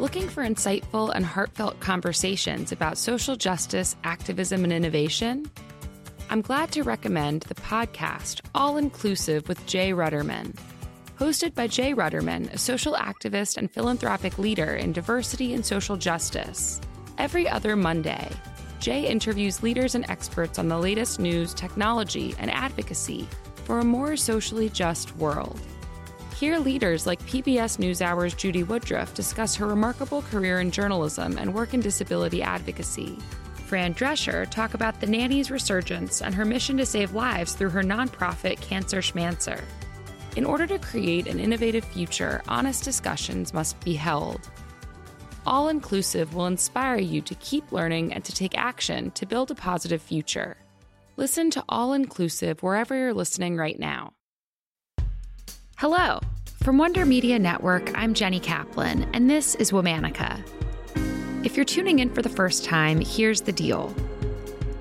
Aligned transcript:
Looking 0.00 0.28
for 0.28 0.42
insightful 0.42 1.12
and 1.14 1.24
heartfelt 1.24 1.78
conversations 1.78 2.72
about 2.72 2.98
social 2.98 3.36
justice, 3.36 3.94
activism, 4.02 4.64
and 4.64 4.72
innovation? 4.72 5.48
I'm 6.28 6.40
glad 6.40 6.72
to 6.72 6.82
recommend 6.82 7.42
the 7.42 7.54
podcast 7.54 8.40
All 8.56 8.76
Inclusive 8.76 9.48
with 9.48 9.64
Jay 9.66 9.92
Ruderman. 9.92 10.56
Hosted 11.16 11.54
by 11.54 11.68
Jay 11.68 11.94
Ruderman, 11.94 12.52
a 12.52 12.58
social 12.58 12.94
activist 12.94 13.56
and 13.56 13.70
philanthropic 13.70 14.36
leader 14.36 14.74
in 14.74 14.92
diversity 14.92 15.54
and 15.54 15.64
social 15.64 15.96
justice. 15.96 16.80
Every 17.16 17.48
other 17.48 17.76
Monday, 17.76 18.28
Jay 18.80 19.06
interviews 19.06 19.62
leaders 19.62 19.94
and 19.94 20.10
experts 20.10 20.58
on 20.58 20.66
the 20.66 20.78
latest 20.78 21.20
news, 21.20 21.54
technology, 21.54 22.34
and 22.40 22.50
advocacy 22.50 23.28
for 23.64 23.78
a 23.78 23.84
more 23.84 24.16
socially 24.16 24.68
just 24.68 25.16
world. 25.18 25.60
Hear 26.36 26.58
leaders 26.58 27.06
like 27.06 27.22
PBS 27.26 27.78
NewsHour's 27.78 28.34
Judy 28.34 28.64
Woodruff 28.64 29.14
discuss 29.14 29.54
her 29.54 29.68
remarkable 29.68 30.22
career 30.22 30.58
in 30.58 30.72
journalism 30.72 31.38
and 31.38 31.54
work 31.54 31.74
in 31.74 31.80
disability 31.80 32.42
advocacy. 32.42 33.16
Fran 33.66 33.94
Drescher 33.94 34.50
talk 34.50 34.74
about 34.74 35.00
the 35.00 35.06
nanny's 35.06 35.52
resurgence 35.52 36.22
and 36.22 36.34
her 36.34 36.44
mission 36.44 36.76
to 36.78 36.86
save 36.86 37.14
lives 37.14 37.54
through 37.54 37.70
her 37.70 37.84
nonprofit 37.84 38.60
Cancer 38.60 39.00
Schmancer. 39.00 39.62
In 40.34 40.44
order 40.44 40.66
to 40.66 40.78
create 40.80 41.28
an 41.28 41.38
innovative 41.38 41.84
future, 41.84 42.42
honest 42.48 42.82
discussions 42.82 43.54
must 43.54 43.78
be 43.84 43.94
held. 43.94 44.40
All 45.46 45.68
Inclusive 45.68 46.34
will 46.34 46.46
inspire 46.46 46.98
you 46.98 47.20
to 47.22 47.34
keep 47.36 47.70
learning 47.70 48.12
and 48.12 48.24
to 48.24 48.32
take 48.32 48.58
action 48.58 49.12
to 49.12 49.24
build 49.24 49.52
a 49.52 49.54
positive 49.54 50.02
future. 50.02 50.56
Listen 51.16 51.48
to 51.52 51.64
All 51.68 51.92
Inclusive 51.92 52.60
wherever 52.60 52.96
you're 52.96 53.14
listening 53.14 53.56
right 53.56 53.78
now. 53.78 54.14
Hello. 55.76 56.20
From 56.62 56.78
Wonder 56.78 57.04
Media 57.04 57.36
Network, 57.36 57.90
I'm 57.98 58.14
Jenny 58.14 58.38
Kaplan, 58.38 59.08
and 59.12 59.28
this 59.28 59.56
is 59.56 59.72
Womannica. 59.72 60.40
If 61.44 61.56
you're 61.56 61.64
tuning 61.64 61.98
in 61.98 62.14
for 62.14 62.22
the 62.22 62.28
first 62.28 62.64
time, 62.64 63.00
here's 63.00 63.40
the 63.40 63.50
deal. 63.50 63.92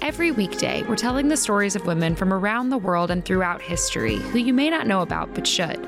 Every 0.00 0.30
weekday, 0.30 0.84
we're 0.84 0.94
telling 0.94 1.26
the 1.26 1.36
stories 1.36 1.74
of 1.74 1.86
women 1.86 2.14
from 2.14 2.32
around 2.32 2.70
the 2.70 2.78
world 2.78 3.10
and 3.10 3.24
throughout 3.24 3.60
history 3.60 4.14
who 4.16 4.38
you 4.38 4.54
may 4.54 4.70
not 4.70 4.86
know 4.86 5.02
about 5.02 5.34
but 5.34 5.44
should. 5.44 5.84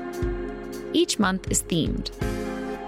Each 0.91 1.17
month 1.17 1.49
is 1.49 1.63
themed. 1.63 2.11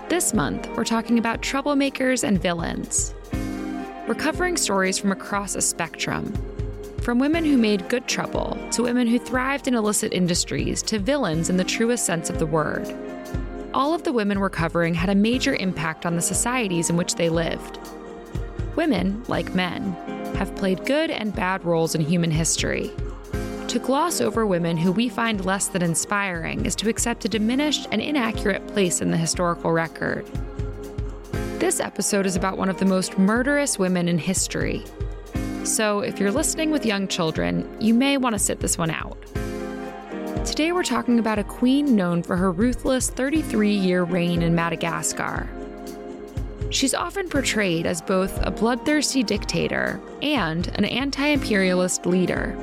This 0.10 0.34
month, 0.34 0.68
we're 0.76 0.84
talking 0.84 1.18
about 1.18 1.42
troublemakers 1.42 2.26
and 2.26 2.42
villains. 2.42 3.16
We're 4.06 4.16
covering 4.16 4.58
stories 4.58 4.98
from 4.98 5.14
across 5.14 5.56
a 5.56 5.62
spectrum 5.62 6.34
from 7.02 7.18
women 7.18 7.44
who 7.44 7.58
made 7.58 7.90
good 7.90 8.08
trouble, 8.08 8.58
to 8.72 8.84
women 8.84 9.08
who 9.08 9.18
thrived 9.18 9.68
in 9.68 9.74
illicit 9.74 10.14
industries, 10.14 10.84
to 10.84 11.00
villains 11.00 11.50
in 11.50 11.58
the 11.58 11.64
truest 11.64 12.06
sense 12.06 12.30
of 12.30 12.38
the 12.38 12.46
word. 12.46 12.88
All 13.74 13.96
of 13.96 14.04
the 14.04 14.14
women 14.14 14.40
we're 14.40 14.52
covering 14.52 14.94
had 14.94 15.10
a 15.10 15.16
major 15.16 15.56
impact 15.56 16.06
on 16.06 16.16
the 16.16 16.22
societies 16.22 16.92
in 16.92 16.98
which 16.98 17.16
they 17.16 17.30
lived. 17.30 17.80
Women, 18.76 19.24
like 19.28 19.56
men, 19.56 19.94
have 20.36 20.56
played 20.56 20.86
good 20.86 21.10
and 21.10 21.36
bad 21.36 21.66
roles 21.66 21.96
in 21.96 22.02
human 22.02 22.30
history. 22.30 22.92
To 23.70 23.80
gloss 23.80 24.22
over 24.22 24.46
women 24.46 24.78
who 24.78 24.92
we 24.92 25.10
find 25.10 25.44
less 25.44 25.70
than 25.70 25.82
inspiring 25.82 26.66
is 26.66 26.76
to 26.76 26.90
accept 26.90 27.26
a 27.26 27.30
diminished 27.30 27.88
and 27.92 28.02
inaccurate 28.02 28.68
place 28.68 29.02
in 29.02 29.10
the 29.10 29.18
historical 29.18 29.72
record. 29.72 30.26
This 31.58 31.80
episode 31.80 32.26
is 32.26 32.36
about 32.36 32.58
one 32.58 32.70
of 32.70 32.80
the 32.80 32.86
most 32.86 33.18
murderous 33.18 33.80
women 33.80 34.08
in 34.08 34.18
history, 34.18 34.84
so 35.64 36.00
if 36.00 36.20
you're 36.20 36.32
listening 36.32 36.72
with 36.72 36.86
young 36.86 37.08
children, 37.08 37.68
you 37.80 37.94
may 37.94 38.18
want 38.18 38.34
to 38.34 38.40
sit 38.40 38.60
this 38.60 38.78
one 38.78 38.92
out. 38.92 39.18
Today 40.46 40.72
we're 40.72 40.84
talking 40.84 41.20
about 41.20 41.38
a 41.38 41.44
queen 41.44 41.96
known 41.96 42.24
for 42.24 42.36
her 42.36 42.52
ruthless 42.52 43.10
33 43.10 43.74
year 43.76 44.04
reign 44.04 44.42
in 44.42 44.56
Madagascar. 44.56 45.48
She's 46.72 46.94
often 46.94 47.30
portrayed 47.30 47.86
as 47.86 48.02
both 48.02 48.40
a 48.42 48.50
bloodthirsty 48.50 49.24
dictator 49.24 50.02
and 50.22 50.68
an 50.76 50.86
anti 50.86 51.28
imperialist 51.28 52.06
leader. 52.06 52.58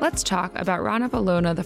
Let's 0.00 0.22
talk 0.22 0.56
about 0.56 0.82
Rana 0.82 1.08
Ranavalona 1.08 1.58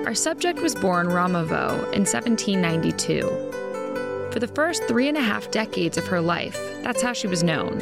I. 0.00 0.04
Our 0.06 0.14
subject 0.14 0.60
was 0.60 0.74
born 0.74 1.06
Ramavo 1.06 1.70
in 1.92 2.04
1792. 2.04 3.53
For 4.34 4.40
the 4.40 4.48
first 4.48 4.82
three 4.88 5.06
and 5.06 5.16
a 5.16 5.20
half 5.20 5.48
decades 5.52 5.96
of 5.96 6.08
her 6.08 6.20
life, 6.20 6.58
that's 6.82 7.00
how 7.00 7.12
she 7.12 7.28
was 7.28 7.44
known. 7.44 7.78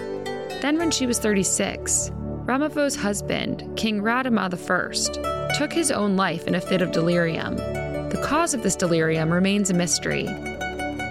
Then, 0.61 0.77
when 0.77 0.91
she 0.91 1.07
was 1.07 1.19
36, 1.19 2.11
Ramavo's 2.45 2.95
husband, 2.95 3.67
King 3.75 4.03
Radama 4.03 4.53
I, 4.53 5.55
took 5.57 5.73
his 5.73 5.91
own 5.91 6.15
life 6.15 6.47
in 6.47 6.55
a 6.55 6.61
fit 6.61 6.83
of 6.83 6.93
delirium. 6.93 7.57
The 7.57 8.21
cause 8.23 8.53
of 8.53 8.63
this 8.63 8.77
delirium 8.77 9.33
remains 9.33 9.71
a 9.71 9.75
mystery. 9.75 10.27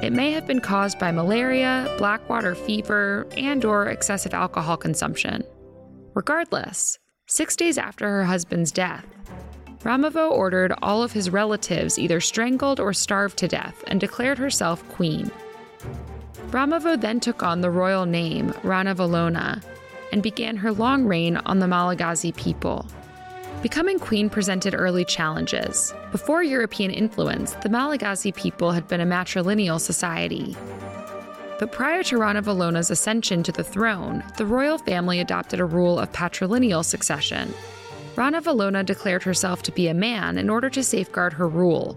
It 0.04 0.14
may 0.14 0.30
have 0.30 0.46
been 0.46 0.62
caused 0.62 1.00
by 1.00 1.12
malaria, 1.12 1.92
blackwater 1.98 2.54
fever, 2.54 3.26
and 3.36 3.66
or 3.66 3.88
excessive 3.88 4.36
alcohol 4.36 4.78
consumption. 4.78 5.44
Regardless, 6.14 7.00
6 7.26 7.56
days 7.56 7.80
after 7.80 8.08
her 8.08 8.26
husband's 8.26 8.72
death, 8.72 9.08
Ramavo 9.84 10.30
ordered 10.30 10.74
all 10.82 11.02
of 11.02 11.12
his 11.12 11.32
relatives 11.32 11.98
either 11.98 12.22
strangled 12.22 12.80
or 12.80 12.94
starved 12.94 13.38
to 13.38 13.48
death 13.48 13.84
and 13.88 14.00
declared 14.00 14.38
herself 14.38 14.88
queen. 14.90 15.32
Ramavo 16.50 17.00
then 17.00 17.20
took 17.20 17.42
on 17.42 17.62
the 17.62 17.72
royal 17.72 18.06
name 18.06 18.52
Ranavalona 18.64 19.64
and 20.12 20.22
began 20.22 20.58
her 20.58 20.72
long 20.72 21.06
reign 21.06 21.38
on 21.38 21.60
the 21.60 21.68
Malagasy 21.68 22.32
people. 22.34 22.86
Becoming 23.64 24.00
queen 24.00 24.30
presented 24.30 24.76
early 24.76 25.06
challenges. 25.06 25.94
Before 26.12 26.44
European 26.44 26.92
influence, 26.92 27.54
the 27.54 27.70
Malagasy 27.70 28.32
people 28.32 28.72
had 28.72 28.88
been 28.88 29.02
a 29.02 29.06
matrilineal 29.06 29.80
society. 29.80 30.56
But 31.60 31.72
prior 31.72 32.04
to 32.04 32.18
Ranavalona's 32.18 32.92
ascension 32.92 33.44
to 33.44 33.52
the 33.52 33.64
throne, 33.64 34.24
the 34.38 34.46
royal 34.46 34.80
family 34.80 35.20
adopted 35.20 35.60
a 35.60 35.66
rule 35.66 36.00
of 36.00 36.12
patrilineal 36.12 36.84
succession, 36.84 37.54
Ranavalona 38.16 38.86
declared 38.86 39.24
herself 39.24 39.64
to 39.64 39.72
be 39.72 39.88
a 39.88 39.94
man 39.94 40.38
in 40.38 40.50
order 40.50 40.70
to 40.70 40.84
safeguard 40.84 41.34
her 41.34 41.48
rule. 41.48 41.96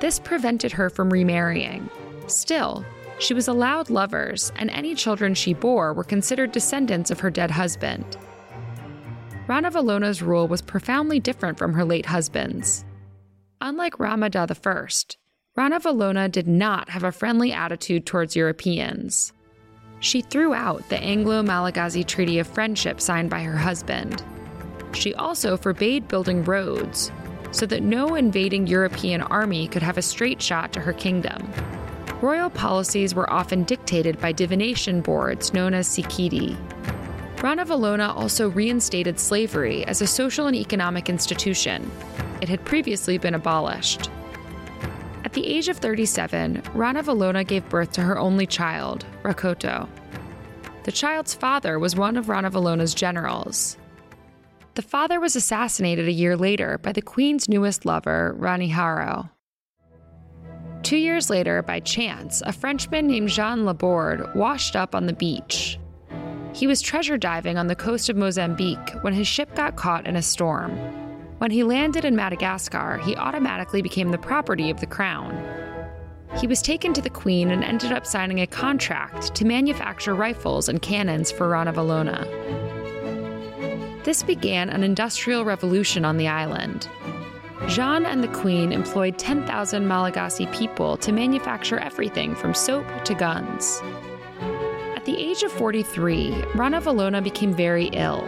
This 0.00 0.18
prevented 0.18 0.72
her 0.72 0.90
from 0.90 1.10
remarrying. 1.10 1.88
Still, 2.26 2.84
she 3.18 3.34
was 3.34 3.46
allowed 3.46 3.88
lovers, 3.88 4.52
and 4.56 4.68
any 4.70 4.94
children 4.94 5.34
she 5.34 5.54
bore 5.54 5.92
were 5.92 6.02
considered 6.02 6.50
descendants 6.50 7.10
of 7.10 7.20
her 7.20 7.30
dead 7.30 7.52
husband. 7.52 8.16
Ranavalona's 9.46 10.22
rule 10.22 10.48
was 10.48 10.62
profoundly 10.62 11.20
different 11.20 11.58
from 11.58 11.72
her 11.74 11.84
late 11.84 12.06
husband's. 12.06 12.84
Unlike 13.60 13.98
Radama 13.98 15.16
I, 15.56 15.60
Ranavalona 15.60 16.32
did 16.32 16.48
not 16.48 16.88
have 16.88 17.04
a 17.04 17.12
friendly 17.12 17.52
attitude 17.52 18.06
towards 18.06 18.34
Europeans. 18.34 19.32
She 20.00 20.20
threw 20.20 20.52
out 20.52 20.88
the 20.88 20.98
Anglo 20.98 21.42
Malagasy 21.42 22.02
Treaty 22.02 22.40
of 22.40 22.48
Friendship 22.48 23.00
signed 23.00 23.30
by 23.30 23.42
her 23.42 23.56
husband. 23.56 24.24
She 24.94 25.14
also 25.14 25.56
forbade 25.56 26.08
building 26.08 26.44
roads 26.44 27.10
so 27.52 27.66
that 27.66 27.82
no 27.82 28.14
invading 28.14 28.66
European 28.66 29.22
army 29.22 29.68
could 29.68 29.82
have 29.82 29.98
a 29.98 30.02
straight 30.02 30.40
shot 30.40 30.72
to 30.72 30.80
her 30.80 30.92
kingdom. 30.92 31.50
Royal 32.20 32.50
policies 32.50 33.14
were 33.14 33.30
often 33.32 33.64
dictated 33.64 34.18
by 34.20 34.32
divination 34.32 35.00
boards 35.00 35.52
known 35.52 35.74
as 35.74 35.88
Sikidi. 35.88 36.56
Ranavalona 37.36 38.16
also 38.16 38.50
reinstated 38.50 39.18
slavery 39.18 39.84
as 39.86 40.00
a 40.00 40.06
social 40.06 40.46
and 40.46 40.56
economic 40.56 41.08
institution. 41.08 41.90
It 42.40 42.48
had 42.48 42.64
previously 42.64 43.18
been 43.18 43.34
abolished. 43.34 44.08
At 45.24 45.32
the 45.32 45.46
age 45.46 45.68
of 45.68 45.78
37, 45.78 46.62
Ranavalona 46.74 47.46
gave 47.46 47.68
birth 47.68 47.92
to 47.92 48.02
her 48.02 48.18
only 48.18 48.46
child, 48.46 49.04
Rakoto. 49.24 49.88
The 50.84 50.92
child's 50.92 51.34
father 51.34 51.78
was 51.78 51.96
one 51.96 52.16
of 52.16 52.26
Ranavalona's 52.26 52.94
generals, 52.94 53.76
the 54.74 54.82
father 54.82 55.20
was 55.20 55.36
assassinated 55.36 56.08
a 56.08 56.12
year 56.12 56.36
later 56.36 56.78
by 56.78 56.92
the 56.92 57.02
queen's 57.02 57.48
newest 57.48 57.84
lover, 57.84 58.34
Rainiharo. 58.38 59.30
Two 60.82 60.96
years 60.96 61.30
later, 61.30 61.62
by 61.62 61.80
chance, 61.80 62.42
a 62.44 62.52
Frenchman 62.52 63.06
named 63.06 63.28
Jean 63.28 63.64
Laborde 63.64 64.34
washed 64.34 64.74
up 64.74 64.94
on 64.94 65.06
the 65.06 65.12
beach. 65.12 65.78
He 66.54 66.66
was 66.66 66.82
treasure 66.82 67.16
diving 67.16 67.56
on 67.56 67.66
the 67.66 67.76
coast 67.76 68.08
of 68.08 68.16
Mozambique 68.16 68.90
when 69.02 69.14
his 69.14 69.26
ship 69.26 69.54
got 69.54 69.76
caught 69.76 70.06
in 70.06 70.16
a 70.16 70.22
storm. 70.22 70.70
When 71.38 71.50
he 71.50 71.62
landed 71.62 72.04
in 72.04 72.16
Madagascar, 72.16 72.98
he 72.98 73.16
automatically 73.16 73.82
became 73.82 74.10
the 74.10 74.18
property 74.18 74.70
of 74.70 74.80
the 74.80 74.86
crown. 74.86 75.36
He 76.36 76.46
was 76.46 76.62
taken 76.62 76.92
to 76.94 77.02
the 77.02 77.10
queen 77.10 77.50
and 77.50 77.62
ended 77.62 77.92
up 77.92 78.06
signing 78.06 78.40
a 78.40 78.46
contract 78.46 79.34
to 79.34 79.44
manufacture 79.44 80.14
rifles 80.14 80.68
and 80.68 80.80
cannons 80.80 81.30
for 81.30 81.48
Ranavalona. 81.48 82.61
This 84.04 84.22
began 84.22 84.68
an 84.68 84.82
industrial 84.82 85.44
revolution 85.44 86.04
on 86.04 86.16
the 86.16 86.26
island. 86.26 86.88
Jean 87.68 88.04
and 88.04 88.22
the 88.22 88.28
Queen 88.28 88.72
employed 88.72 89.16
10,000 89.16 89.86
Malagasy 89.86 90.46
people 90.46 90.96
to 90.96 91.12
manufacture 91.12 91.78
everything 91.78 92.34
from 92.34 92.52
soap 92.52 92.84
to 93.04 93.14
guns. 93.14 93.80
At 94.96 95.04
the 95.04 95.16
age 95.16 95.44
of 95.44 95.52
43, 95.52 96.30
Ranavalona 96.54 97.22
became 97.22 97.54
very 97.54 97.86
ill. 97.92 98.26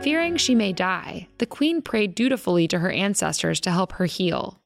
Fearing 0.00 0.38
she 0.38 0.54
may 0.54 0.72
die, 0.72 1.28
the 1.36 1.46
Queen 1.46 1.82
prayed 1.82 2.14
dutifully 2.14 2.66
to 2.68 2.78
her 2.78 2.90
ancestors 2.90 3.60
to 3.60 3.70
help 3.70 3.92
her 3.92 4.06
heal. 4.06 4.58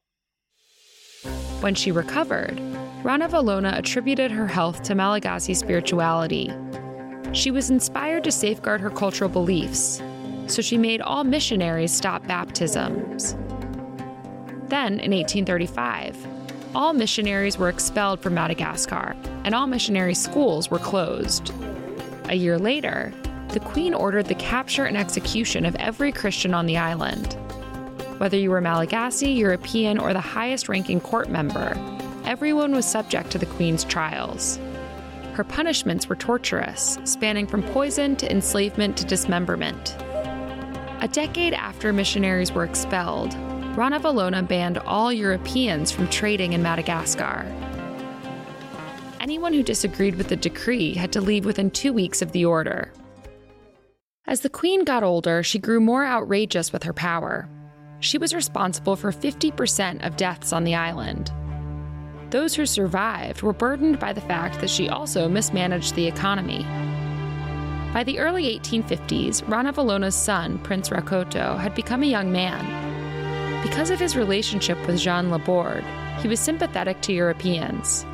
When 1.59 1.75
she 1.75 1.91
recovered, 1.91 2.57
Ranavalona 3.03 3.77
attributed 3.77 4.31
her 4.31 4.47
health 4.47 4.83
to 4.83 4.95
Malagasy 4.95 5.53
spirituality. 5.53 6.51
She 7.33 7.51
was 7.51 7.69
inspired 7.69 8.23
to 8.23 8.31
safeguard 8.31 8.81
her 8.81 8.89
cultural 8.89 9.29
beliefs, 9.29 10.01
so 10.47 10.61
she 10.61 10.77
made 10.77 11.01
all 11.01 11.23
missionaries 11.23 11.91
stop 11.91 12.25
baptisms. 12.25 13.35
Then, 14.67 14.99
in 14.99 15.11
1835, 15.11 16.27
all 16.75 16.93
missionaries 16.93 17.57
were 17.57 17.69
expelled 17.69 18.19
from 18.19 18.33
Madagascar, 18.33 19.15
and 19.43 19.53
all 19.53 19.67
missionary 19.67 20.13
schools 20.13 20.69
were 20.69 20.79
closed. 20.79 21.51
A 22.29 22.35
year 22.35 22.57
later, 22.57 23.13
the 23.49 23.59
Queen 23.59 23.93
ordered 23.93 24.25
the 24.25 24.35
capture 24.35 24.85
and 24.85 24.97
execution 24.97 25.65
of 25.65 25.75
every 25.77 26.11
Christian 26.11 26.53
on 26.53 26.65
the 26.65 26.77
island. 26.77 27.33
Whether 28.17 28.37
you 28.37 28.51
were 28.51 28.61
Malagasy, 28.61 29.31
European, 29.31 29.97
or 29.97 30.13
the 30.13 30.19
highest 30.19 30.67
ranking 30.67 30.99
court 30.99 31.29
member, 31.29 31.77
everyone 32.25 32.73
was 32.73 32.85
subject 32.85 33.31
to 33.31 33.37
the 33.37 33.45
Queen's 33.45 33.83
trials. 33.83 34.59
Her 35.37 35.43
punishments 35.43 36.09
were 36.09 36.15
torturous, 36.15 36.97
spanning 37.03 37.45
from 37.45 37.61
poison 37.61 38.15
to 38.15 38.31
enslavement 38.31 38.97
to 38.97 39.05
dismemberment. 39.05 39.95
A 40.99 41.07
decade 41.11 41.53
after 41.53 41.93
missionaries 41.93 42.51
were 42.51 42.63
expelled, 42.63 43.35
Rana 43.77 43.99
Ranavalona 43.99 44.47
banned 44.47 44.79
all 44.79 45.13
Europeans 45.13 45.91
from 45.91 46.07
trading 46.07 46.53
in 46.53 46.63
Madagascar. 46.63 47.45
Anyone 49.19 49.53
who 49.53 49.61
disagreed 49.61 50.15
with 50.15 50.29
the 50.29 50.35
decree 50.35 50.95
had 50.95 51.11
to 51.11 51.21
leave 51.21 51.45
within 51.45 51.69
two 51.69 51.93
weeks 51.93 52.23
of 52.23 52.31
the 52.31 52.43
order. 52.43 52.91
As 54.25 54.41
the 54.41 54.49
queen 54.49 54.85
got 54.85 55.03
older, 55.03 55.43
she 55.43 55.59
grew 55.59 55.79
more 55.79 56.03
outrageous 56.03 56.73
with 56.73 56.81
her 56.81 56.93
power. 56.93 57.47
She 57.99 58.17
was 58.17 58.33
responsible 58.33 58.95
for 58.95 59.11
50% 59.11 60.03
of 60.03 60.17
deaths 60.17 60.51
on 60.51 60.63
the 60.63 60.73
island. 60.73 61.31
Those 62.29 62.55
who 62.55 62.65
survived 62.65 63.41
were 63.41 63.53
burdened 63.53 63.99
by 63.99 64.13
the 64.13 64.21
fact 64.21 64.59
that 64.59 64.69
she 64.69 64.89
also 64.89 65.29
mismanaged 65.29 65.95
the 65.95 66.07
economy. 66.07 66.63
By 67.93 68.03
the 68.03 68.19
early 68.19 68.59
1850s, 68.59 69.43
Ranavalona's 69.43 70.15
son, 70.15 70.59
Prince 70.59 70.89
Rakoto, 70.89 71.57
had 71.57 71.73
become 71.73 72.03
a 72.03 72.07
young 72.07 72.31
man 72.31 72.87
because 73.63 73.89
of 73.89 73.99
his 73.99 74.15
relationship 74.15 74.77
with 74.85 74.99
Jean 74.99 75.29
Laborde, 75.29 75.83
he 76.21 76.27
was 76.27 76.39
sympathetic 76.39 77.01
to 77.01 77.13
Europeans. 77.13 78.05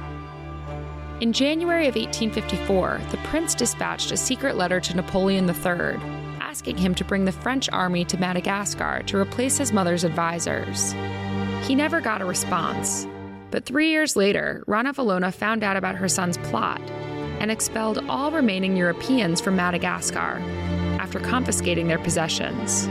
In 1.21 1.33
January 1.33 1.87
of 1.87 1.95
1854, 1.95 3.01
the 3.11 3.17
prince 3.17 3.53
dispatched 3.53 4.11
a 4.11 4.17
secret 4.17 4.55
letter 4.55 4.79
to 4.79 4.95
Napoleon 4.95 5.47
III, 5.47 5.99
asking 6.39 6.77
him 6.77 6.95
to 6.95 7.03
bring 7.03 7.25
the 7.25 7.31
French 7.31 7.69
army 7.71 8.03
to 8.05 8.17
Madagascar 8.17 9.03
to 9.05 9.17
replace 9.17 9.57
his 9.57 9.71
mother's 9.71 10.03
advisors. 10.03 10.93
He 11.63 11.75
never 11.75 12.01
got 12.01 12.21
a 12.21 12.25
response, 12.25 13.05
but 13.53 13.67
three 13.67 13.91
years 13.91 14.15
later, 14.15 14.63
Ranavalona 14.67 15.31
found 15.31 15.63
out 15.63 15.77
about 15.77 15.93
her 15.93 16.09
son's 16.09 16.39
plot 16.39 16.81
and 17.39 17.51
expelled 17.51 18.03
all 18.09 18.31
remaining 18.31 18.75
Europeans 18.75 19.39
from 19.39 19.55
Madagascar 19.55 20.41
after 20.99 21.19
confiscating 21.19 21.87
their 21.87 21.99
possessions. 21.99 22.87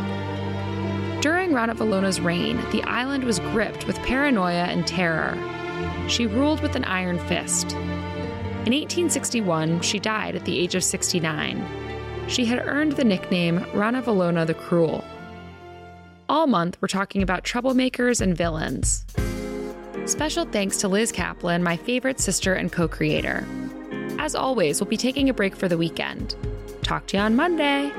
During 1.21 1.51
Ranavalona's 1.51 2.21
reign, 2.21 2.59
the 2.71 2.85
island 2.85 3.25
was 3.25 3.41
gripped 3.41 3.89
with 3.89 3.99
paranoia 4.05 4.67
and 4.67 4.87
terror. 4.87 5.37
She 6.09 6.29
ruled 6.29 6.61
with 6.61 6.77
an 6.77 6.85
iron 6.85 7.19
fist. 7.27 7.73
In 7.73 8.73
1861, 8.73 9.81
she 9.81 9.99
died 9.99 10.37
at 10.37 10.45
the 10.45 10.57
age 10.57 10.77
of 10.77 10.85
69. 10.85 12.29
She 12.29 12.45
had 12.45 12.65
earned 12.65 12.93
the 12.93 13.03
nickname 13.03 13.59
Ranavalona 13.73 14.47
the 14.47 14.55
Cruel. 14.55 15.03
All 16.29 16.47
month, 16.47 16.79
we're 16.81 16.87
talking 16.87 17.21
about 17.21 17.43
troublemakers 17.43 18.21
and 18.21 18.37
villains. 18.37 19.05
Special 20.07 20.45
thanks 20.45 20.77
to 20.79 20.89
Liz 20.89 21.13
Kaplan, 21.13 21.63
my 21.63 21.77
favorite 21.77 22.21
sister 22.21 22.55
and 22.55 22.73
co 22.73 22.89
creator. 22.89 23.47
As 24.19 24.35
always, 24.35 24.81
we'll 24.81 24.89
be 24.89 24.97
taking 24.97 25.29
a 25.29 25.35
break 25.35 25.57
for 25.57 25.69
the 25.69 25.79
weekend. 25.79 26.35
Talk 26.83 27.07
to 27.09 27.17
you 27.17 27.23
on 27.23 27.37
Monday. 27.37 27.93